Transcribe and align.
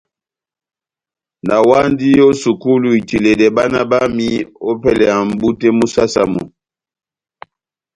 Nawandi 1.47 2.09
ó 2.27 2.29
sukulu 2.41 2.89
itiledɛ 2.99 3.47
bána 3.55 3.79
bámi 3.91 4.27
ópɛlɛ 4.69 5.07
mʼbú 5.27 5.47
tɛ́h 5.59 5.73
mú 5.77 5.85
saha-saha. 5.93 6.41